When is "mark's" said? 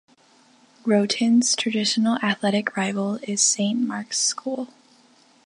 3.81-4.17